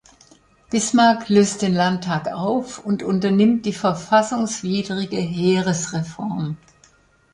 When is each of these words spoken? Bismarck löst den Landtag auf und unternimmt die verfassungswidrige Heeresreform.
Bismarck 0.71 1.29
löst 1.29 1.61
den 1.61 1.75
Landtag 1.75 2.27
auf 2.33 2.83
und 2.83 3.03
unternimmt 3.03 3.67
die 3.67 3.73
verfassungswidrige 3.73 5.17
Heeresreform. 5.17 6.57